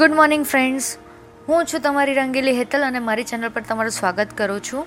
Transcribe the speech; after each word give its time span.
Good 0.00 0.10
morning 0.10 0.44
friends 0.44 0.98
હું 1.48 1.66
છું 1.66 1.80
તમારી 1.80 2.14
રંગીલી 2.14 2.52
હેતલ 2.58 2.84
અને 2.84 2.98
મારી 2.98 3.24
ચેનલ 3.24 3.48
પર 3.48 3.62
તમારું 3.62 3.90
સ્વાગત 3.90 4.28
કરું 4.36 4.60
છું. 4.60 4.86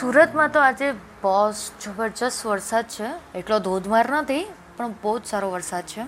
સુરતમાં 0.00 0.48
તો 0.48 0.60
આજે 0.60 0.92
બહુ 1.22 1.52
જબરજસ્ત 1.84 2.46
વરસાદ 2.46 2.84
છે. 2.84 3.38
એટલો 3.38 3.58
ધોધમાર 3.58 4.10
નથી, 4.10 4.44
પણ 4.76 4.92
બહુ 5.02 5.18
જ 5.18 5.24
સારો 5.24 5.50
વરસાદ 5.50 5.82
છે. 5.82 6.04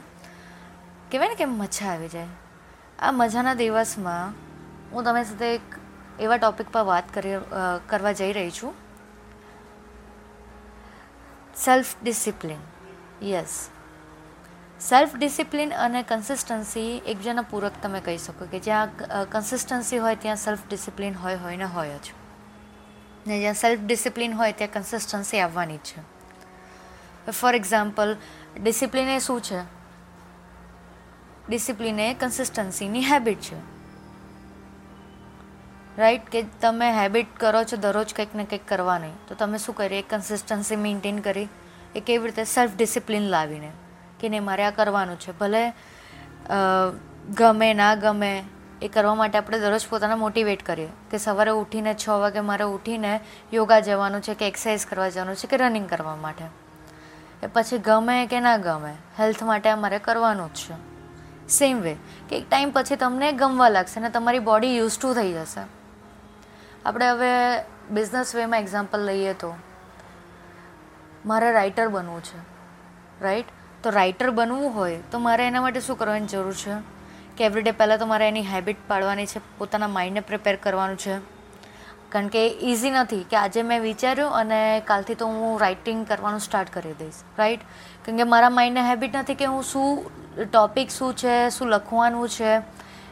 કહેવાય 1.11 1.29
ને 1.29 1.34
કે 1.34 1.45
મજા 1.45 1.87
આવી 1.87 2.09
જાય. 2.09 2.27
આ 2.98 3.11
મજાના 3.12 3.55
દિવસમાં 3.55 4.34
હું 4.93 5.05
તમારી 5.05 5.25
સાથે 5.25 5.55
એક 5.55 5.61
એવા 6.20 6.37
ટૉપિક 6.37 6.73
પર 6.73 6.83
વાત 6.83 7.15
કરી 7.15 7.34
કરવા 7.87 8.12
જઈ 8.12 8.33
રહી 8.33 8.51
છું. 8.51 8.75
Self 11.57 11.87
discipline 12.02 12.62
yes 13.23 13.69
self 14.89 15.16
discipline 15.16 15.70
અને 15.75 16.02
કન્સિસ્ટન્સી 16.02 17.02
એકબીજાના 17.07 17.43
પૂરક 17.43 17.73
તમે 17.83 18.01
કહી 18.01 18.19
શકો 18.19 18.45
કે 18.45 18.59
જ્યાં 18.59 18.89
કન્સિસ્ટન્સી 19.30 19.98
હોય 19.98 20.16
ત્યાં 20.16 20.37
સેલ્ફ 20.37 20.59
ડિસિપ્લિન 20.69 21.15
હોય 21.15 21.34
હોય 21.34 21.56
ને 21.56 21.65
હોય 21.65 21.89
જ. 21.89 22.12
ને 23.27 23.39
જ્યાં 23.39 23.55
સેલ્ફ 23.55 23.80
ડિસિપ્લિન 23.80 24.33
હોય 24.33 24.53
ત્યાં 24.53 24.73
કન્સિસ્ટન્સી 24.73 25.41
આવવાની 25.41 25.77
જ 25.77 25.80
છે. 25.80 26.01
ફોર 27.30 27.55
એક્ઝામ્પલ 27.55 28.16
ડિસિપ્લિન 28.62 29.09
એ 29.09 29.19
શું 29.19 29.41
છે? 29.41 29.61
ડિસિપ્લિન 31.48 32.01
એ 32.01 32.15
કન્સિસ્ટન્સીની 32.15 33.05
હેબિટ 33.05 33.41
છે. 33.41 33.59
રાઈટ 35.98 36.28
કે 36.28 36.42
તમે 36.61 36.92
હેબિટ 36.92 37.37
કરો 37.37 37.65
છો 37.65 37.77
દરરોજ 37.77 38.15
કંઈક 38.15 38.34
ને 38.34 38.45
કંઈક 38.45 38.69
કરવાની. 38.69 39.12
તો 39.28 39.34
તમે 39.34 39.59
શું 39.59 39.77
કરી? 39.77 39.98
એ 39.98 40.03
કન્સિસ્ટન્સી 40.03 40.77
મેન્ટેન 40.77 41.19
કરી. 41.19 41.48
એ 41.95 42.01
કેવી 42.01 42.27
રીતે 42.27 42.45
સેલ્ફ 42.45 42.70
ડિસિપ્લિન 42.77 43.23
લાવીને. 43.23 43.73
કે 44.21 44.29
નહીં 44.29 44.45
મારે 44.45 44.65
આ 44.65 44.71
કરવાનું 44.71 45.21
છે. 45.21 45.33
ભલે 45.39 45.63
ગમે, 47.37 47.75
ના 47.75 47.95
ગમે, 47.95 48.33
એ 48.83 48.89
કરવા 48.89 49.15
માટે 49.15 49.39
આપણે 49.39 49.59
દરરોજ 49.59 49.87
પોતાને 49.91 50.15
મોટિવેટ 50.15 50.63
કરીએ 50.63 50.89
કે 51.11 51.19
સવારે 51.19 51.51
ઉઠીને 51.53 51.95
છ 51.95 52.09
વાગે 52.21 52.41
મારે 52.41 52.65
ઉઠીને 52.67 53.21
યોગા 53.53 53.81
જવાનું 53.81 54.21
છે 54.21 54.35
કે 54.35 54.48
એક્સરસાઇઝ 54.48 54.87
કરવા 54.87 55.09
જવાનું 55.09 55.37
છે 55.37 55.47
કે 55.47 55.57
રનિંગ 55.57 55.89
કરવા 55.89 56.17
માટે. 56.17 56.47
એ 57.43 57.48
પછી 57.53 57.79
ગમે 57.79 58.27
કે 58.27 58.41
ના 58.41 58.57
ગમે 58.59 58.95
હેલ્થ 59.19 59.43
માટે 59.43 59.75
મારે 59.75 59.98
કરવાનું 59.98 60.55
જ 60.55 60.57
છે. 60.59 60.79
સેમ 61.48 61.81
વે 61.81 61.95
કે 62.29 62.39
એક 62.39 62.48
ટાઈમ 62.48 62.71
પછી 62.71 62.97
તમને 62.97 63.33
ગમવા 63.33 63.69
લાગશે 63.69 64.01
અને 64.01 64.11
તમારી 64.11 64.39
બોડી 64.39 64.77
યુઝ 64.77 64.98
ટુ 64.98 65.15
થઈ 65.15 65.33
જશે. 65.33 65.63
આપણે 66.87 67.07
હવે 67.07 67.31
બિઝનેસ 67.91 68.35
વેમાં 68.35 68.61
એક્ઝામ્પલ 68.61 69.01
લઈએ 69.05 69.33
તો, 69.35 69.51
મારે 71.27 71.53
રાઇટર 71.53 71.89
બનવું 71.89 72.23
છે 72.25 72.39
રાઈટ 73.21 73.48
તો 73.83 73.91
રાઇટર 73.91 74.31
બનવું 74.31 74.75
હોય, 74.75 74.98
તો 75.11 75.19
મારે 75.19 75.47
એના 75.47 75.61
માટે 75.61 75.81
શું 75.81 75.98
કરવાની 75.98 76.27
જરૂર 76.27 76.55
છે? 76.55 76.73
કે 77.36 77.45
એવરીડે 77.45 77.70
પહેલાં 77.70 77.98
તો 77.98 78.06
મારે 78.06 78.28
એની 78.28 78.42
હેબિટ 78.42 78.77
પાડવાની 78.89 79.27
છે, 79.27 79.59
પોતાના 79.59 79.89
માઇન્ડને 79.89 80.20
પ્રિપેર 80.20 80.56
કરવાનું 80.56 80.97
છે. 80.97 81.41
કારણ 82.08 82.28
કે 82.28 82.48
ઇઝી 82.48 82.91
નથી 82.91 83.27
કે 83.31 83.36
આજે 83.36 83.62
મેં 83.62 83.81
વિચાર્યું 83.81 84.31
અને 84.31 84.83
કાલથી 84.84 85.14
તો 85.14 85.27
હું 85.27 85.61
રાઇટિંગ 85.61 86.06
કરવાનું 86.06 86.41
સ્ટાર્ટ 86.41 86.70
કરી 86.70 86.92
દઈશ 86.92 87.14
રાઈટ 87.39 87.61
કારણ 88.06 88.17
કે 88.17 88.25
મારા 88.25 88.51
માઇન્ડને 88.51 88.89
હેબિટ 88.89 89.17
નથી 89.17 89.34
કે 89.34 89.45
હું 89.45 89.62
શું 89.62 90.11
ટોપિક 90.53 90.91
શું 90.91 91.14
છે, 91.14 91.51
શું 91.51 91.69
લખવાનું 91.69 92.28
છે, 92.28 92.56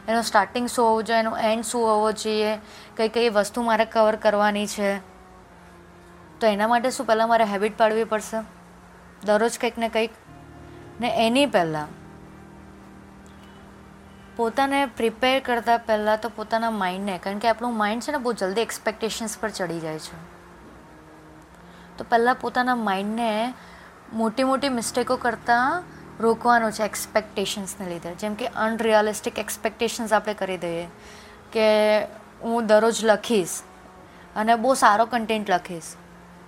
એનો 0.07 0.21
સ્ટાર્ટિંગ 0.21 0.67
શું 0.67 0.85
હોવું 0.85 1.03
જોઈએ, 1.03 1.19
એનો 1.19 1.37
એન્ડ 1.37 1.63
શું 1.63 1.87
હોવો 1.87 2.11
જોઈએ, 2.11 2.57
કઈ 2.97 3.09
કઈ 3.09 3.29
વસ્તુ 3.29 3.61
મારે 3.61 3.85
કવર 3.85 4.15
કરવાની 4.15 4.67
છે. 4.67 4.97
તો 6.39 6.47
એના 6.47 6.67
માટે 6.67 6.91
શું 6.91 7.05
પહેલાં 7.05 7.27
મારે 7.27 7.43
હેબિટ 7.43 7.77
પાડવી 7.77 8.03
પડશે? 8.03 8.37
દરરોજ 9.23 9.59
કંઈક 9.61 9.77
ને 9.77 9.89
કંઈક 9.89 10.09
ને 10.99 11.27
એની 11.27 11.45
પહેલાં. 11.45 11.87
પોતાને 14.35 14.85
પ્રિપેર 14.85 15.39
કરતાં 15.39 15.79
પહેલાં 15.79 16.19
તો 16.21 16.29
પોતાના 16.29 16.69
માઇન્ડને 16.71 17.17
કારણ 17.17 17.37
કે 17.37 17.47
આપણું 17.47 17.77
માઇન્ડ 17.77 18.03
છે 18.03 18.11
ને 18.11 18.17
બહુ 18.17 18.33
જલ્દી 18.33 18.61
એક્સપેક્ટેશન્સ 18.61 19.37
પર 19.39 19.49
ચડી 19.49 19.79
જાય 19.79 19.99
છે. 19.99 20.17
તો 21.97 22.05
પહેલાં 22.09 22.35
પોતાના 22.35 22.75
માઇન્ડને 22.75 23.53
મોટી 24.13 24.43
મોટી 24.43 24.69
મિસ્ટેકો 24.69 25.15
કરતાં 25.15 25.83
રોકવાનું 26.19 26.71
છે 26.71 26.83
એક્સપેક્ટેશન્સને 26.83 27.89
લીધે. 27.89 28.15
જેમ 28.15 28.33
કે 28.33 28.47
અનરિયાલિસ્ટિક 28.47 29.39
એક્સપેક્ટેશન્સ 29.39 30.13
આપણે 30.13 30.33
કરી 30.33 30.57
દઈએ 30.57 30.87
કે 31.51 31.67
હું 32.41 32.67
દરરોજ 32.67 33.05
લખીશ 33.05 33.49
અને 34.35 34.55
બહુ 34.55 34.73
સારો 34.73 35.05
કન્ટેન્ટ 35.05 35.49
લખીશ. 35.49 35.83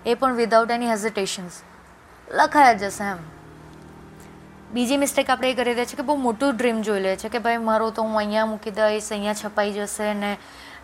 એ 0.05 0.13
પણ 0.13 0.33
વિધાઉટ 0.33 0.71
એની 0.71 0.87
હેઝિટેશન્સ 0.87 1.61
લખાયા 2.31 2.73
જશે 2.73 3.03
એમ. 3.03 3.17
બીજી 4.73 4.97
મિસ્ટેક 4.97 5.29
આપણે 5.29 5.49
એ 5.51 5.55
કરી 5.55 5.75
દઈએ 5.75 5.85
છીએ 5.85 5.97
કે 5.99 6.03
બહુ 6.07 6.13
મોટું 6.15 6.57
ડ્રીમ 6.57 6.77
જોઈ 6.81 6.99
લે 7.03 7.15
છે 7.21 7.29
કે 7.29 7.39
ભાઈ 7.45 7.61
મારું 7.69 7.93
તો 7.93 8.03
હું 8.03 8.17
અહીંયા 8.17 8.49
મૂકી 8.51 8.71
દઈશ, 8.71 9.07
અહીંયા 9.11 9.39
છપાઈ 9.39 9.71
જશે 9.77 10.13
ને 10.13 10.29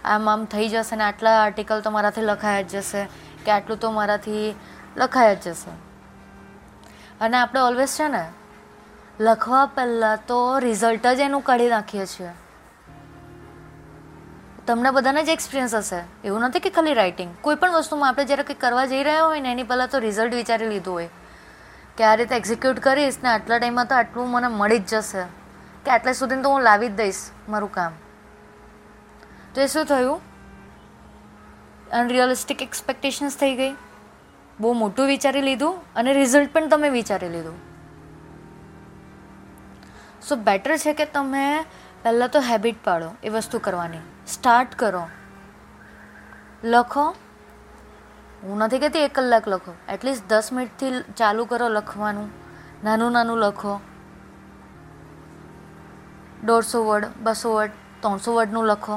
આમ 0.05 0.29
આમ 0.29 0.41
થઈ 0.45 0.65
જશે 0.69 0.95
ને 0.95 1.03
આટલા 1.03 1.35
આર્ટિકલ 1.43 1.83
તો 1.85 1.91
મારાથી 1.95 2.25
લખાયા 2.29 2.65
જ 2.71 2.81
જશે 2.81 3.03
કે 3.45 3.51
આટલું 3.51 3.79
તો 3.79 3.91
મારાથી 3.97 4.55
લખાયા 4.97 5.37
જ 5.45 5.53
જશે. 5.53 5.71
અને 7.21 7.37
આપણે 7.37 7.61
ઓલવેઝ 7.67 7.93
છે 7.99 8.07
ને 8.15 8.23
લખવા 9.19 9.61
પહેલાં 9.77 10.25
તો 10.27 10.39
રિઝલ્ટ 10.65 11.07
જ 11.07 11.23
એનું 11.27 11.45
કાઢી 11.51 11.69
નાખીએ 11.75 12.05
છીએ. 12.05 12.31
તમને 14.67 14.91
બધાને 14.91 15.21
જ 15.23 15.29
એક્સપિરિયન્સ 15.29 15.75
હશે. 15.79 16.01
એવું 16.25 16.43
નથી 16.49 16.59
કે 16.59 16.73
ખાલી 16.79 16.97
રાઇટિંગ 16.99 17.31
કોઈ 17.47 17.55
પણ 17.55 17.79
વસ્તુમાં 17.79 18.09
આપણે 18.09 18.27
જ્યારે 18.33 18.43
કંઈક 18.43 18.61
કરવા 18.65 18.85
જઈ 18.91 19.01
રહ્યા 19.09 19.23
હોય 19.29 19.45
ને 19.47 19.51
એની 19.51 19.67
પહેલાં 19.71 19.89
તો 19.95 20.03
રિઝલ્ટ 20.07 20.37
વિચારી 20.41 20.69
લીધું 20.73 20.99
હોય. 20.99 21.09
કે 21.97 22.03
આ 22.03 22.15
રીતે 22.15 22.35
એક્ઝિક્યુટ 22.35 22.79
કરીશ 22.79 23.17
ને 23.23 23.29
આટલા 23.29 23.57
ટાઈમમાં 23.57 23.85
તો 23.85 23.95
આટલું 23.95 24.29
મને 24.29 24.47
મળી 24.47 24.79
જ 24.79 24.85
જશે. 24.85 25.23
કે 25.85 25.91
આટલા 25.91 26.13
સુધી 26.13 26.41
તો 26.41 26.49
હું 26.49 26.61
લાવી 26.61 26.87
જ 26.87 26.91
દઈશ 26.91 27.29
મારું 27.49 27.71
કામ. 27.71 27.91
તો 29.55 29.61
એ 29.61 29.67
શું 29.67 29.85
થયું? 29.85 30.21
અનરિયલિસ્ટિક 31.91 32.61
એક્સપેક્ટેશન્સ 32.61 33.37
થઈ 33.37 33.55
ગઈ. 33.55 33.75
બહુ 34.59 34.73
મોટું 34.73 35.07
વિચારી 35.07 35.41
લીધું 35.41 35.93
અને 35.93 36.13
રિઝલ્ટ 36.13 36.53
પણ 36.53 36.67
તમે 36.67 36.89
વિચારી 36.89 37.29
લીધું. 37.29 37.67
સો 40.29 40.35
બેટર 40.35 40.77
છે 40.77 40.93
કે 40.93 41.05
તમે 41.05 41.61
પહેલાં 42.03 42.29
તો 42.29 42.39
હેબિટ 42.39 42.83
પાડો 42.83 43.11
એ 43.23 43.29
વસ્તુ 43.29 43.59
કરવાની. 43.59 43.97
સ્ટાર્ટ 44.27 44.75
કરો. 44.75 45.07
લખો. 46.63 47.15
હું 48.43 48.57
નથી 48.63 48.79
કહેતી 48.79 49.03
એક 49.07 49.13
કલાક 49.17 49.45
લખો. 49.47 49.71
એટલીસ્ટ 49.93 50.25
દસ 50.31 50.47
મિનિટથી 50.53 50.91
ચાલુ 51.19 51.45
કરો 51.51 51.67
લખવાનું. 51.69 52.29
નાનું 52.85 53.11
નાનું 53.17 53.39
લખો. 53.43 53.73
દોઢસો 56.47 56.79
વર્ડ 56.87 57.05
બસો 57.25 57.53
વર્ડ 57.55 57.73
ત્રણસો 58.01 58.31
વર્ડનું 58.37 58.65
લખો. 58.71 58.95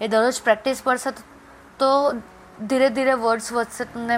એ 0.00 0.08
દરરોજ 0.12 0.36
પ્રેક્ટિસ 0.46 0.78
કરશે 0.84 1.10
તો 1.80 1.88
ધીરે 2.68 2.88
ધીરે 2.96 3.14
વર્ડ્સ 3.24 3.48
વધશે, 3.52 3.84
તમને 3.92 4.16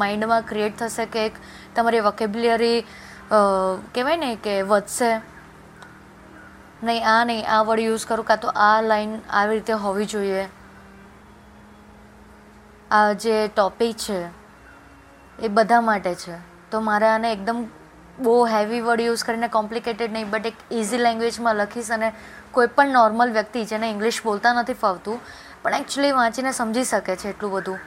માઇન્ડમાં 0.00 0.42
ક્રિએટ 0.50 0.76
થશે 0.78 1.06
કે 1.14 1.24
એક 1.28 1.34
તમારી 1.76 2.02
વોકેબ્યુલરી 2.08 2.78
કહેવાય 3.94 4.20
ને 4.24 4.30
કે 4.44 4.54
વધશે. 4.62 5.10
નહીં, 6.82 7.02
આ 7.14 7.24
નહીં, 7.24 7.42
આ 7.48 7.62
વર્ડ 7.68 7.86
યુઝ 7.88 8.06
કરું, 8.08 8.26
કાં 8.28 8.40
તો 8.44 8.52
આ 8.66 8.76
લાઈન 8.90 9.16
આવી 9.40 9.58
રીતે 9.58 9.72
હોવી 9.86 10.08
જોઈએ. 10.14 10.44
આ 12.94 13.14
જે 13.14 13.36
ટોપિક 13.48 13.96
છે, 13.96 14.18
એ 15.38 15.48
બધા 15.48 15.80
માટે 15.80 16.12
છે. 16.14 16.36
તો 16.70 16.80
મારે 16.80 17.06
આને 17.08 17.26
એકદમ 17.32 17.58
બહુ 18.18 18.34
હેવી 18.46 18.80
વર્ડ 18.80 19.06
યુઝ 19.06 19.24
કરીને 19.24 19.48
કોમ્પ્લિકેટેડ 19.48 20.12
નહીં 20.12 20.30
બટ 20.30 20.46
એક 20.46 20.58
ઇઝી 20.80 21.00
લેંગ્વેજમાં 21.06 21.56
લખીશ 21.56 21.90
અને 21.96 22.08
કોઈ 22.52 22.70
પણ 22.76 22.94
નોર્મલ 22.98 23.32
વ્યક્તિ 23.32 23.64
જેને 23.64 23.86
ઇંગ્લિશ 23.90 24.20
બોલતા 24.22 24.52
નથી 24.52 24.78
ફાવતું, 24.82 25.18
પણ 25.62 25.74
એકચ્યુઅલી 25.74 26.14
વાંચીને 26.20 26.52
સમજી 26.52 26.84
શકે 26.84 27.16
છે 27.16 27.28
એટલું 27.28 27.54
બધું. 27.56 27.78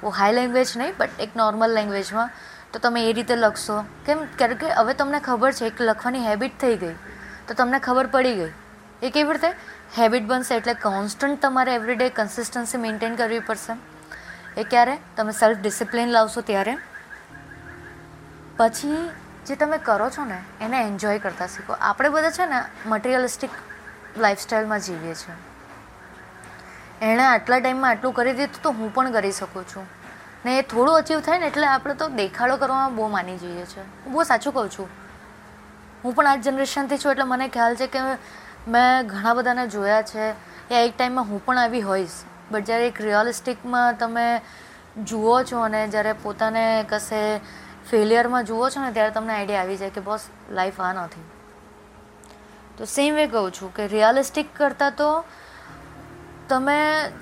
બહુ 0.00 0.14
હાઈ 0.18 0.38
લેંગ્વેજ 0.38 0.76
નહીં 0.76 0.94
બટ 0.98 1.20
એક 1.20 1.36
નોર્મલ 1.36 1.74
લેંગ્વેજમાં 1.78 2.30
તો 2.72 2.78
તમે 2.78 3.00
એ 3.08 3.12
રીતે 3.12 3.36
લખશો. 3.36 3.84
કેમ? 4.06 4.18
કારણ 4.38 4.56
કે 4.56 4.74
હવે 4.78 4.94
તમને 4.94 5.20
ખબર 5.20 5.52
છે, 5.52 5.66
એક 5.66 5.80
લખવાની 5.80 6.26
હેબિટ 6.28 6.58
થઈ 6.60 6.76
ગઈ. 6.76 6.96
તો 7.48 7.54
તમને 7.54 7.78
ખબર 7.78 8.06
પડી 8.14 8.34
ગઈ. 8.34 8.52
એ 9.02 9.10
કેવી 9.10 9.32
રીતે? 9.32 9.50
હેબિટ 9.98 10.26
બનશે 10.26 10.54
એટલે 10.56 10.74
કોન્સ્ટન્ટ 10.74 11.40
તમારે 11.42 11.74
એવરીડે 11.78 12.08
કન્સિસ્ટન્સી 12.18 12.78
મેન્ટેન 12.78 13.16
કરવી 13.16 13.40
પડશે. 13.48 13.76
એ 14.56 14.64
ક્યારે? 14.64 14.98
તમે 15.16 15.32
સેલ્ફ 15.32 15.58
ડિસિપ્લિન 15.58 16.08
લાવશો 16.08 16.40
ત્યારે? 16.40 16.76
પછી 18.56 19.10
જે 19.46 19.56
તમે 19.56 19.78
કરો 19.78 20.10
છો 20.10 20.24
ને, 20.24 20.42
એને 20.60 20.80
એન્જોય 20.80 21.18
કરતા 21.18 21.46
શીખો. 21.46 21.72
આપણે 21.72 22.08
બધા 22.08 22.30
છે 22.30 22.46
ને 22.46 22.62
મટિરિયલિસ્ટિક 22.86 23.50
લાઈફસ્ટાઈલમાં 24.18 24.80
જીવીએ 24.80 25.14
છીએ. 25.14 25.34
એણે 27.02 27.24
આટલા 27.24 27.58
ટાઈમમાં 27.58 27.90
આટલું 27.90 28.12
કરી 28.12 28.32
દીધું 28.32 28.62
તો 28.62 28.70
હું 28.70 28.94
પણ 28.94 29.12
કરી 29.12 29.32
શકું 29.32 29.64
છું. 29.64 29.86
ને 30.44 30.58
એ 30.58 30.62
થોડું 30.62 30.96
અચીવ 30.96 31.20
થાય 31.20 31.38
ને, 31.38 31.46
એટલે 31.46 31.66
આપણે 31.66 31.94
તો 31.94 32.08
દેખાડો 32.08 32.56
કરવામાં 32.56 32.96
બહુ 32.96 33.08
માની 33.08 33.38
જઈએ 33.38 33.64
છીએ. 33.64 33.82
હું 34.04 34.12
બહુ 34.12 34.22
સાચું 34.22 34.54
કહું 34.54 34.70
છું. 34.70 34.88
હું 36.04 36.14
પણ 36.14 36.26
આ 36.26 36.36
જનરેશનથી 36.36 36.98
છું, 36.98 37.12
એટલે 37.12 37.24
મને 37.24 37.48
ખ્યાલ 37.48 37.76
છે 37.76 37.86
કે 37.86 37.98
મેં 38.68 39.06
ઘણા 39.06 39.34
બધાને 39.34 39.68
જોયા 39.68 40.02
છે. 40.02 40.30
એ 40.74 40.86
એક 40.86 40.98
ટાઈમમાં 40.98 41.24
હું 41.24 41.44
પણ 41.44 41.58
આવી 41.58 41.80
હોઈશ. 41.80 42.10
બટ 42.54 42.66
જ્યારે 42.68 42.86
એક 42.92 43.02
રિયલિસ્ટિકમાં 43.08 44.00
તમે 44.00 44.26
જુઓ 45.10 45.36
છો 45.50 45.60
અને 45.66 45.80
જ્યારે 45.92 46.14
પોતાને 46.24 46.64
કશે 46.90 47.20
ફેલિયરમાં 47.90 48.48
જુઓ 48.50 48.64
છો 48.70 48.80
ને, 48.80 48.90
ત્યારે 48.96 49.14
તમને 49.16 49.34
આઈડિયા 49.36 49.62
આવી 49.64 49.78
જાય 49.82 49.94
કે 49.96 50.02
બોસ 50.08 50.26
લાઈફ 50.58 50.80
આ 50.80 50.92
નથી. 50.96 51.24
તો 52.76 52.86
સેમ 52.86 53.14
વે 53.16 53.24
કહું 53.32 53.52
છું 53.56 53.72
કે 53.76 53.86
રિયાલિસ્ટિક 53.94 54.52
કરતાં 54.58 54.98
તો 55.00 55.10
તમે 56.50 56.78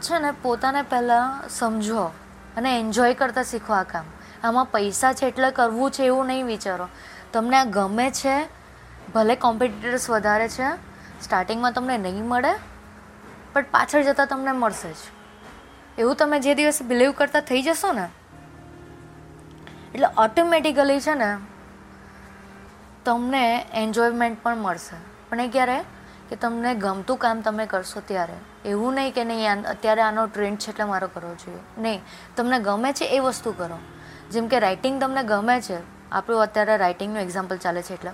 છે 0.06 0.18
ને 0.24 0.32
પોતાને 0.44 0.82
પહેલાં 0.92 1.48
સમજો 1.58 2.04
અને 2.56 2.70
એન્જોય 2.72 3.14
કરતાં 3.20 3.48
શીખો 3.52 3.72
આ 3.74 3.84
કામ. 3.92 4.06
આમાં 4.44 4.66
પૈસા 4.74 5.12
છે 5.18 5.26
એટલે 5.30 5.50
કરવું 5.58 5.94
છે 5.96 6.02
એવું 6.06 6.26
નહીં 6.32 6.46
વિચારો. 6.46 6.86
તમને 7.32 7.56
આ 7.56 7.70
ગમે 7.76 8.06
છે, 8.20 8.36
ભલે 9.14 9.34
કોમ્પિટિટર્સ 9.46 10.06
વધારે 10.10 10.48
છે 10.56 10.68
સ્ટાર્ટિંગમાં 11.24 11.74
તમને 11.76 11.96
નહીં 12.06 12.26
મળે 12.32 12.52
બટ 13.54 13.66
પાછળ 13.72 14.04
જતાં 14.08 14.28
તમને 14.32 14.52
મળશે 14.52 14.92
જ. 14.92 15.00
એવું 16.00 16.16
તમે 16.16 16.40
જે 16.40 16.54
દિવસે 16.54 16.84
બિલીવ 16.84 17.12
કરતા 17.12 17.40
થઈ 17.40 17.62
જશો 17.62 17.92
ને, 17.92 18.08
એટલે 19.94 20.08
ઓટોમેટિકલી 20.18 21.00
છે 21.00 21.14
ને, 21.14 21.36
તમને 23.04 23.66
એન્જોયમેન્ટ 23.74 24.42
પણ 24.42 24.56
મળશે. 24.56 24.96
પણ 25.30 25.40
એ 25.40 25.48
ક્યારે? 25.48 25.78
કે 26.30 26.36
તમને 26.36 26.74
ગમતું 26.74 27.16
કામ 27.16 27.40
તમે 27.40 27.66
કરશો 27.66 28.00
ત્યારે. 28.00 28.36
એવું 28.68 28.94
નહીં 28.94 29.14
કે 29.14 29.24
નહીં 29.24 29.62
અત્યારે 29.64 30.02
આનો 30.02 30.26
ટ્રેન્ડ 30.26 30.58
છે 30.58 30.70
એટલે 30.70 30.84
મારો 30.84 31.08
કરવો 31.14 31.34
જોઈએ. 31.34 31.62
નહીં, 31.78 32.00
તમને 32.36 32.58
ગમે 32.58 32.92
છે 32.92 33.04
એ 33.04 33.18
વસ્તુ 33.18 33.52
કરો. 33.52 33.78
જેમ 34.30 34.48
કે 34.48 34.58
રાઇટિંગ 34.58 35.00
તમને 35.00 35.22
ગમે 35.22 35.60
છે. 35.60 35.78
આપણું 36.12 36.42
અત્યારે 36.42 36.76
રાઇટિંગનું 36.76 37.22
એક્ઝામ્પલ 37.22 37.56
ચાલે 37.56 37.82
છે 37.82 37.94
એટલે. 37.94 38.10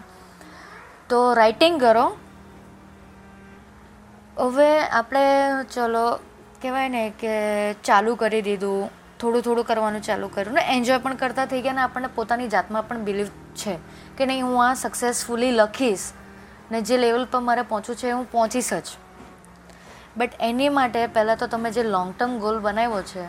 તો 1.08 1.34
રાઇટિંગ 1.34 1.80
કરો. 1.80 2.16
હવે 4.38 4.80
આપણે 4.80 5.22
ચલો 5.74 6.06
કહેવાય 6.62 6.88
ને 6.88 7.02
કે 7.20 7.32
ચાલુ 7.84 8.14
કરી 8.16 8.42
દીધું, 8.42 8.90
થોડું 9.20 9.42
થોડું 9.42 9.66
કરવાનું 9.66 10.02
ચાલુ 10.02 10.28
કર્યું 10.28 10.54
ને 10.54 10.64
એન્જોય 10.76 10.98
પણ 10.98 11.16
કરતા 11.16 11.46
થઈ 11.46 11.62
ગયા 11.62 11.78
ને 11.78 11.82
આપણને 11.82 12.10
પોતાની 12.14 12.48
જાતમાં 12.48 12.88
પણ 12.88 13.04
બિલીવ 13.04 13.28
છે 13.54 13.74
કે 14.18 14.26
નહીં, 14.26 14.44
હું 14.44 14.60
આ 14.64 14.74
સક્સેસફુલી 14.74 15.52
લખીશ 15.52 16.06
ને 16.70 16.80
જે 16.82 16.96
લેવલ 16.96 17.24
પર 17.24 17.40
મારે 17.40 17.62
પહોંચવું 17.62 17.96
છે 17.96 18.10
હું 18.10 18.26
પહોંચીશ 18.30 18.72
જ. 18.74 18.88
બટ 20.16 20.32
એની 20.40 20.68
માટે 20.68 21.00
પહેલાં 21.06 21.38
તો 21.38 21.46
તમે 21.46 21.70
જે 21.70 21.82
લોંગ 21.82 22.12
ટર્મ 22.18 22.38
ગોલ 22.38 22.58
બનાવ્યો 22.58 23.02
છે, 23.02 23.24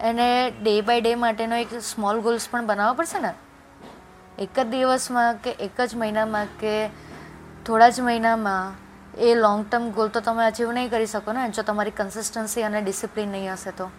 એને 0.00 0.28
ડે 0.50 0.74
બાય 0.80 1.00
ડે 1.00 1.14
માટેનો 1.14 1.56
એક 1.56 1.72
સ્મોલ 1.82 2.20
ગોલ્સ 2.20 2.48
પણ 2.50 2.66
બનાવવા 2.66 2.98
પડશે 2.98 3.20
ને? 3.20 3.32
એક 4.38 4.58
જ 4.58 4.64
દિવસમાં 4.64 5.40
કે 5.44 5.50
એક 5.60 5.80
જ 5.80 5.96
મહિનામાં 5.96 6.46
કે 6.60 6.74
થોડા 7.66 7.90
જ 7.90 8.00
મહિનામાં? 8.00 8.78
એ 9.18 9.34
લોંગ 9.34 9.64
ટર્મ 9.64 9.90
ગોલ 9.90 10.08
તો 10.08 10.20
તમે 10.20 10.44
અચીવ 10.44 10.72
નહીં 10.72 10.90
કરી 10.90 11.06
શકો 11.06 11.32
ને, 11.32 11.48
જો 11.48 11.62
તમારી 11.62 11.90
કન્સિસ્ટન્સી 11.90 12.62
અને 12.62 12.82
ડિસિપ્લિન 12.82 13.28
નહીં 13.28 13.52
હશે 13.52 13.70
તો. 13.70 13.90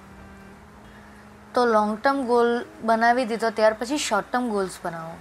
તો 1.54 1.66
લોંગ 1.66 1.98
ટર્મ 1.98 2.25
ગોલ 2.25 2.66
બનાવી 2.84 3.25
દીધો, 3.25 3.50
ત્યાર 3.50 3.74
પછી 3.74 3.98
શોર્ટ 3.98 4.31
ટર્મ 4.31 4.50
ગોલ્સ 4.50 4.80
બનાવો. 4.84 5.16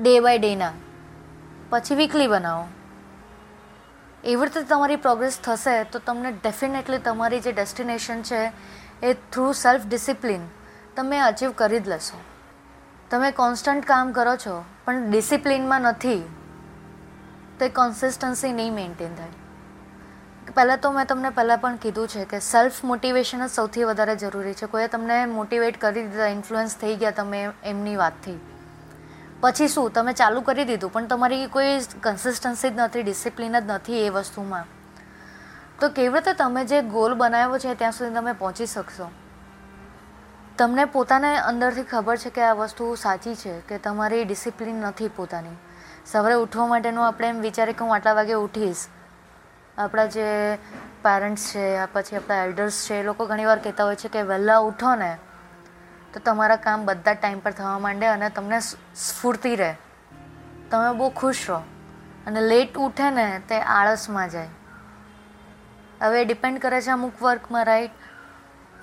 ડે 0.00 0.20
બાય 0.20 0.38
ડેના 0.38 0.72
પછી 1.70 1.94
વીકલી 1.94 2.26
બનાવો. 2.26 2.66
એવી 4.24 4.40
રીતે 4.40 4.62
તમારી 4.62 4.96
પ્રોગ્રેસ 4.96 5.38
થશે 5.38 5.84
તો 5.84 5.98
તમને 5.98 6.32
ડેફિનેટલી 6.32 6.98
તમારી 6.98 7.40
જે 7.40 7.52
ડેસ્ટિનેશન 7.52 8.22
છે 8.22 8.52
એ 9.02 9.12
થ્રુ 9.12 9.52
સેલ્ફ 9.52 9.86
ડિસિપ્લિન 9.86 10.46
તમે 10.96 11.18
અચીવ 11.18 11.52
કરી 11.52 11.80
જ 11.80 11.88
લેશો. 11.88 12.16
તમે 13.10 13.30
કોન્સ્ટન્ટ 13.30 13.84
કામ 13.84 14.12
કરો 14.12 14.36
છો, 14.36 14.64
પણ 14.84 15.10
ડિસિપ્લિનમાં 15.10 15.80
નથી. 15.80 16.22
તો 17.58 17.64
એ 17.64 17.68
કન્સિસ્ટન્સી 17.68 18.52
નહીં 18.52 18.74
મેન્ટેન 18.74 19.14
થાય. 19.14 19.28
પહેલાં 20.54 20.78
તો 20.78 20.92
મેં 20.92 21.06
તમને 21.06 21.30
પહેલાં 21.30 21.58
પણ 21.58 21.76
કીધું 21.76 22.08
છે 22.08 22.24
કે 22.24 22.38
સેલ્ફ 22.40 22.84
મોટિવેશન 22.84 23.46
જ 23.46 23.50
સૌથી 23.50 23.84
વધારે 23.84 24.16
જરૂરી 24.16 24.54
છે. 24.54 24.66
કોઈએ 24.66 24.86
તમને 24.86 25.26
મોટિવેટ 25.26 25.80
કરી 25.80 26.02
દીધા 26.02 26.26
ઇન્ફ્લુઅન્સ 26.26 26.76
થઈ 26.76 26.96
ગયા 26.96 27.10
તમે 27.10 27.48
એમની 27.64 27.96
વાતથી. 27.96 28.40
પછી 29.40 29.68
શું? 29.68 29.90
તમે 29.90 30.12
ચાલુ 30.12 30.40
કરી 30.40 30.64
દીધું, 30.64 30.92
પણ 30.92 31.06
તમારી 31.06 31.46
કોઈ 31.46 31.80
કન્સિસ્ટન્સી 32.00 32.70
જ 32.70 32.72
નથી 32.76 33.02
ડિસિપ્લિન 33.02 33.60
જ 33.60 33.62
નથી 33.66 34.06
એ 34.06 34.08
વસ્તુમાં. 34.08 34.64
તો 35.80 35.88
કેવી 35.88 36.14
રીતે 36.14 36.32
તમે 36.32 36.64
જે 36.64 36.82
ગોલ 36.82 37.14
બનાવ્યો 37.14 37.58
છે 37.58 37.74
ત્યાં 37.74 37.92
સુધી 37.92 38.14
તમે 38.14 38.32
પહોંચી 38.32 38.66
શકશો? 38.66 39.10
તમને 40.58 40.84
પોતાને 40.84 41.36
અંદરથી 41.36 41.82
ખબર 41.82 42.16
છે 42.16 42.30
કે 42.30 42.40
આ 42.40 42.52
વસ્તુ 42.52 42.94
સાચી 42.94 43.34
છે, 43.34 43.60
કે 43.60 43.78
તમારી 43.78 44.24
ડિસિપ્લિન 44.24 44.74
નથી 44.74 45.08
પોતાની. 45.08 45.56
સવારે 46.06 46.34
ઉઠવા 46.34 46.66
માટેનું 46.66 47.06
આપણે 47.06 47.28
એમ 47.28 47.40
વિચારીએ 47.40 47.74
કે 47.74 47.84
હું 47.84 47.94
આટલા 47.94 48.12
વાગે 48.12 48.32
ઉઠીશ. 48.32 48.76
આપણા 49.78 50.06
જે 50.06 50.56
પેરેન્ટ્સ 51.02 51.50
છે 51.50 51.86
પછી 51.86 52.16
આપણા 52.16 52.44
એલ્ડર્સ 52.44 52.86
છે, 52.90 52.94
એ 52.94 53.02
લોકો 53.02 53.26
ઘણીવાર 53.26 53.58
કહેતા 53.58 53.84
હોય 53.84 53.96
છે 53.96 54.08
કે 54.08 54.22
વહેલા 54.22 54.58
ઉઠો 54.58 54.94
ને, 54.94 55.18
તો 56.14 56.20
તમારા 56.20 56.56
કામ 56.56 56.84
બધા 56.84 57.12
ટાઈમ 57.12 57.38
પર 57.38 57.50
થવા 57.50 57.78
માંડે 57.78 58.06
અને 58.06 58.30
તમને 58.30 58.60
સ્ફૂર્તિ 58.96 59.56
રહે. 59.56 59.74
તમે 60.70 60.98
બહુ 60.98 61.10
ખુશ 61.10 61.44
રહો. 61.48 61.58
અને 62.26 62.40
લેટ 62.40 62.78
ઉઠે 62.78 63.10
ને, 63.10 63.40
તે 63.48 63.60
આળસમાં 63.60 64.28
જાય. 64.28 64.48
હવે 66.02 66.24
ડિપેન્ડ 66.24 66.58
કરે 66.58 66.80
છે 66.80 66.90
અમુક 66.90 67.22
વર્કમાં 67.22 67.64
રાઈટ 67.64 67.90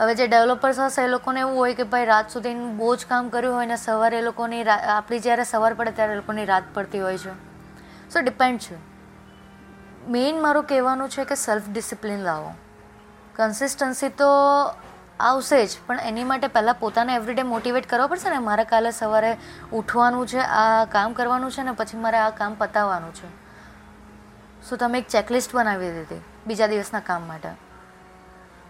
હવે 0.02 0.16
જે 0.16 0.28
ડેવલપર્સ 0.28 0.80
હશે 0.80 1.02
એ 1.02 1.08
લોકોને 1.08 1.40
એવું 1.40 1.58
હોય 1.58 1.74
કે 1.74 1.84
ભાઈ 1.84 2.06
રાત 2.06 2.30
સુધી 2.30 2.54
બહુ 2.54 2.96
જ 2.96 3.06
કામ 3.10 3.30
કર્યું 3.30 3.56
હોય 3.56 3.66
ને 3.66 3.76
સવારે 3.76 4.20
એ 4.20 4.22
લોકોની 4.22 4.64
આપણી 4.64 5.20
જ્યારે 5.20 5.44
સવાર 5.44 5.74
પડે 5.74 5.92
ત્યારે 5.92 6.14
એ 6.14 6.16
લોકોની 6.16 6.46
રાત 6.46 6.64
પડતી 6.74 7.00
હોય 7.00 7.18
છે. 7.18 7.34
સો 8.10 8.20
ડિપેન્ડ 8.22 8.60
છે. 8.60 8.76
મેઇન 10.10 10.42
મારું 10.42 10.64
કહેવાનું 10.64 11.10
છે 11.10 11.26
કે 11.26 11.36
સેલ્ફ 11.36 11.70
ડિસિપ્લિન 11.70 12.20
લાવો. 12.20 12.54
કન્સિસ્ટન્સી 13.36 14.10
તો 14.10 14.30
આવશે 15.20 15.66
જ, 15.66 15.70
પણ 15.88 16.00
એની 16.00 16.24
માટે 16.24 16.48
પહેલાં 16.48 16.76
પોતાને 16.76 17.16
એવરીડે 17.16 17.44
મોટિવેટ 17.44 17.90
કરવો 17.90 18.08
પડશે 18.08 18.30
ને? 18.30 18.38
મારે 18.38 18.64
કાલે 18.64 18.92
સવારે 18.92 19.38
ઉઠવાનું 19.74 20.28
છે, 20.28 20.40
આ 20.40 20.86
કામ 20.86 21.14
કરવાનું 21.14 21.52
છે 21.52 21.64
ને 21.64 21.72
પછી 21.72 21.98
મારે 21.98 22.18
આ 22.18 22.30
કામ 22.30 22.54
પતાવવાનું 22.54 23.14
છે. 23.14 23.28
શું 24.70 24.78
તમે 24.78 25.00
એક 25.00 25.08
ચેકલિસ્ટ 25.08 25.56
બનાવી 25.56 25.92
દીધી 25.92 26.22
બીજા 26.48 26.68
દિવસના 26.68 27.00
કામ 27.00 27.28
માટે. 27.28 27.71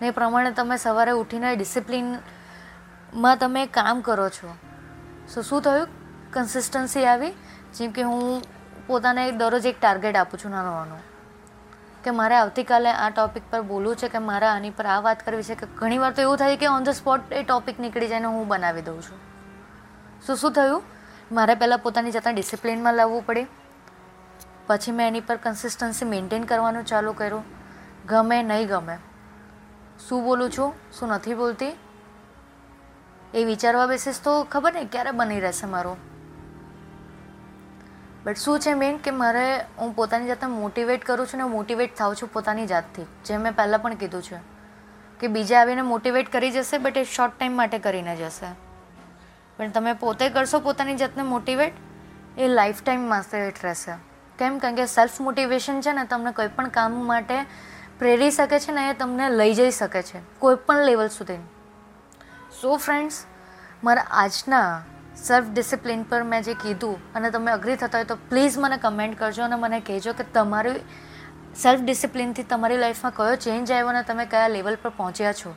ને 0.02 0.08
એ 0.08 0.12
પ્રમાણે 0.12 0.52
તમે 0.52 0.78
સવારે 0.78 1.12
ઉઠીને 1.12 1.56
ડિસિપ્લિનમાં 1.56 3.38
તમે 3.38 3.66
કામ 3.66 4.02
કરો 4.02 4.30
છો. 4.30 4.56
સો 5.34 5.42
શું 5.42 5.62
થયું? 5.62 5.88
કન્સિસ્ટન્સી 6.34 7.06
આવી. 7.06 7.32
જેમ 7.74 7.92
કે 7.92 8.02
હું 8.02 8.42
પોતાને 8.88 9.32
દરરોજ 9.32 9.66
એક 9.66 9.82
ટાર્ગેટ 9.82 10.16
આપું 10.16 10.40
છું 10.40 10.52
નાનો 10.52 10.72
નાનો 10.72 10.98
કે 12.04 12.12
મારે 12.12 12.36
આવતીકાલે 12.36 12.90
આ 12.90 13.10
ટૉપિક 13.10 13.44
પર 13.50 13.62
બોલવું 13.62 13.96
છે 13.96 14.08
કે 14.08 14.18
મારે 14.18 14.46
આની 14.46 14.70
પર 14.70 14.86
આ 14.86 15.02
વાત 15.02 15.26
કરવી 15.26 15.44
છે 15.44 15.56
કે 15.56 15.68
ઘણીવાર 15.76 16.12
તો 16.12 16.22
એવું 16.22 16.38
થાય 16.38 16.58
કે 16.58 16.68
ઓન 16.68 16.84
ધ 16.84 16.90
સ્પોટ 16.90 17.34
એ 17.34 17.44
ટૉપિક 17.44 17.80
નીકળી 17.80 18.08
જાય 18.08 18.20
ને 18.20 18.26
હું 18.26 18.48
બનાવી 18.48 18.82
દઉં 18.82 19.02
છું. 19.02 19.18
શું 20.28 20.36
શું 20.36 20.52
થયું? 20.52 20.84
મારે 21.32 21.56
પહેલાં 21.56 21.80
પોતાની 21.80 22.12
જાતને 22.12 22.34
ડિસિપ્લિનમાં 22.34 22.94
લાવવું 22.94 23.26
પડે. 23.26 23.48
પછી 24.68 24.92
મેં 24.92 25.08
એની 25.08 25.20
પર 25.20 25.38
કન્સિસ્ટન્સી 25.38 26.06
મેન્ટેન 26.06 26.44
કરવાનું 26.44 26.86
ચાલુ 26.86 27.14
કર્યું. 27.14 27.44
ગમે 28.08 28.44
નહીં 28.44 28.68
ગમે. 28.68 28.98
શું 30.10 30.24
બોલું 30.24 30.50
છું? 30.50 30.74
શું 31.00 31.10
નથી 31.10 31.34
બોલતી? 31.34 31.78
એ 33.34 33.44
વિચારવા 33.44 33.88
બેસીસ 33.88 34.22
તો 34.24 34.44
ખબર 34.44 34.74
નહીં 34.74 34.92
ક્યારે 34.92 35.12
બની 35.12 35.40
રહેશે 35.40 35.66
મારું. 35.66 35.98
બટ 38.24 38.38
શું 38.38 38.60
છે 38.60 38.74
મેન 38.74 38.98
કે 38.98 39.12
મારે, 39.12 39.56
હું 39.78 39.96
પોતાની 39.96 40.28
જાતને 40.28 40.50
મોટિવેટ 40.50 41.06
કરું 41.06 41.28
છું 41.28 41.38
ને 41.38 41.44
મોટિવેટ 41.44 41.98
થાઉં 41.98 42.16
છું 42.16 42.34
પોતાની 42.34 42.68
જાતથી. 42.68 43.06
જે 43.26 43.38
મેં 43.38 43.56
પહેલાં 43.56 43.82
પણ 43.82 43.94
કીધું 43.94 44.24
છે. 44.24 44.38
કે 45.20 45.28
બીજા 45.28 45.62
આવીને 45.62 45.82
મોટિવેટ 45.82 46.32
કરી 46.32 46.52
જશે 46.52 46.78
બટ 46.78 46.98
એ 46.98 47.04
શોર્ટ 47.04 47.40
ટાઈમ 47.40 47.52
માટે 47.52 47.80
કરીને 47.80 48.16
જશે. 48.16 48.46
પણ 49.58 49.70
તમે 49.70 49.94
પોતે 49.94 50.30
કરશો 50.30 50.60
પોતાની 50.60 50.96
જાતને 50.96 51.24
મોટિવેટ 51.24 51.74
એ 52.38 52.48
લાઈફ 52.48 52.84
ટાઈમ 52.84 53.02
માસ્ટરેટ 53.02 53.54
રહેશે. 53.64 53.92
કેમ? 54.38 54.60
કારણ 54.60 54.76
કે 54.76 54.86
સેલ્ફ 54.86 55.22
મોટિવેશન 55.22 55.82
છે 55.82 55.94
ને, 55.94 56.06
તમને 56.06 56.32
કોઈ 56.32 56.48
પણ 56.48 56.68
કામ 56.68 56.92
માટે 56.92 57.46
પ્રેરી 58.02 58.32
શકે 58.32 58.60
છે 58.60 58.72
ને 58.72 58.84
એ 58.90 58.94
તમને 58.94 59.26
લઈ 59.30 59.54
જઈ 59.54 59.72
શકે 59.72 60.02
છે, 60.02 60.20
કોઈ 60.40 60.56
પણ 60.56 60.86
લેવલ 60.86 61.08
સુધી 61.08 61.36
સો 62.62 62.78
ફ્રેન્ડ્સ 62.78 63.26
મારા 63.84 64.06
આજના 64.12 64.82
સેલ્ફ 65.18 65.52
ડિસિપ્લિન 65.52 66.02
પર 66.04 66.24
મેં 66.24 66.42
જે 66.44 66.54
કીધું 66.54 67.14
અને 67.14 67.30
તમે 67.30 67.52
અગ્રી 67.52 67.76
થતા 67.76 67.98
હોય 67.98 68.06
તો 68.06 68.18
પ્લીઝ 68.30 68.58
મને 68.58 68.78
કમેન્ટ 68.78 69.20
કરજો 69.20 69.44
અને 69.44 69.56
મને 69.56 69.80
કહેજો 69.80 70.14
કે 70.14 70.28
તમારી 70.34 70.82
સેલ્ફ 71.62 71.82
ડિસિપ્લિનથી 71.82 72.48
તમારી 72.50 72.78
લાઈફમાં 72.78 73.16
કયો 73.16 73.36
ચેન્જ 73.36 73.72
આવ્યો 73.72 73.94
અને 73.94 74.04
તમે 74.04 74.26
કયા 74.26 74.48
લેવલ 74.48 74.82
પર 74.82 74.90
પહોંચ્યા 74.98 75.34
છો. 75.34 75.56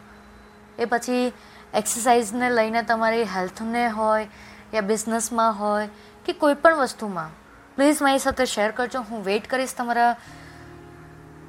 એ 0.78 0.84
પછી 0.84 1.32
એક્સરસાઇઝને 1.74 2.50
લઈને 2.50 2.82
તમારી 2.82 3.26
હેલ્થને 3.36 3.88
હોય 3.88 4.28
યા 4.74 4.88
બિઝનેસમાં 4.92 5.52
હોય 5.58 5.88
કે 6.26 6.32
કોઈ 6.32 6.62
પણ 6.62 6.76
વસ્તુમાં 6.76 7.30
પ્લીઝ 7.76 8.02
મારી 8.02 8.18
સાથે 8.18 8.44
શેર 8.46 8.70
કરજો. 8.70 9.00
હું 9.00 9.24
વેઇટ 9.24 9.50
કરીશ 9.50 9.74
તમારા 9.76 10.16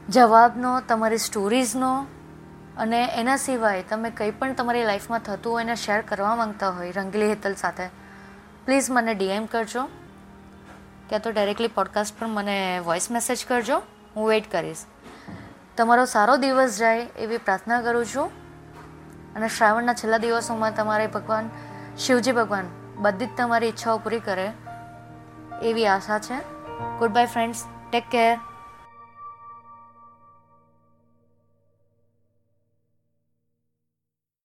જવાબનો, 0.10 0.82
તમારી 0.82 1.18
સ્ટોરીઝનો 1.18 2.06
અને 2.78 3.06
એના 3.06 3.38
સિવાય 3.38 3.84
તમે 3.90 4.10
કંઈ 4.10 4.32
પણ 4.32 4.54
તમારી 4.54 4.84
લાઈફમાં 4.84 5.20
થતું 5.20 5.54
હોય 5.54 5.64
એને 5.64 5.76
શેર 5.76 6.02
કરવા 6.02 6.36
માંગતા 6.36 6.70
હોય 6.70 6.92
રંગીલી 6.92 7.30
હેતલ 7.30 7.54
સાથે, 7.54 7.88
પ્લીઝ 8.66 8.92
મને 8.92 9.14
ડીએમ 9.14 9.46
કરજો. 9.46 9.84
ક્યાં 11.10 11.22
તો 11.22 11.32
ડાયરેક્ટલી 11.32 11.68
પોડકાસ્ટ 11.68 12.20
પર 12.20 12.28
મને 12.28 12.82
વોઇસ 12.86 13.12
મેસેજ 13.12 13.46
કરજો. 13.46 13.82
હું 14.16 14.28
વેઇટ 14.28 14.52
કરીશ. 14.52 14.78
તમારો 15.78 16.06
સારો 16.06 16.38
દિવસ 16.38 16.78
જાય 16.78 17.00
એવી 17.00 17.38
પ્રાર્થના 17.38 17.82
કરું 17.82 18.06
છું. 18.06 18.26
અને 19.36 19.50
શ્રાવણના 19.50 19.94
છેલ્લા 19.94 20.18
દિવસોમાં 20.18 20.76
તમારે 20.76 21.08
ભગવાન, 21.08 21.50
શિવજી 21.98 22.32
ભગવાન, 22.32 22.66
બધી 22.96 23.26
જ 23.26 23.30
તમારી 23.38 23.68
ઈચ્છાઓ 23.68 23.98
પૂરી 23.98 24.20
કરે 24.20 24.52
એવી 25.62 25.88
આશા 25.88 26.20
છે. 26.20 26.38
Good 27.00 27.12
bye 27.12 27.26
friends 27.26 27.64
take 27.92 28.04
care 28.12 28.40